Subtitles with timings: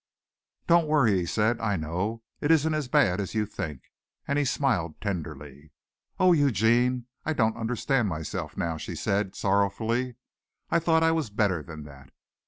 [0.65, 2.23] "Don't worry," he said, "I know.
[2.39, 3.83] It isn't as bad as you think."
[4.27, 5.73] And he smiled tenderly.
[6.19, 10.15] "Oh, Eugene, I don't understand myself now," she said sorrowfully.
[10.71, 12.09] "I thought I was better than that."